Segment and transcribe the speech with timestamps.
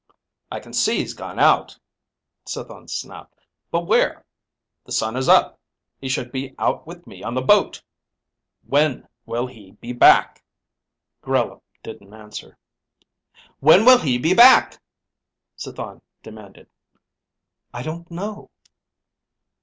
[0.51, 1.77] "I can see he's gone out,"
[2.47, 3.35] Cithon snapped.
[3.69, 4.25] "But where?
[4.83, 5.59] The sun is up.
[5.99, 7.83] He should be out with me on the boat.
[8.65, 10.43] When will he be back?"
[11.21, 12.57] Grella didn't answer.
[13.59, 14.81] "When will he be back?"
[15.55, 16.67] Cithon demanded.
[17.71, 18.49] "I don't know."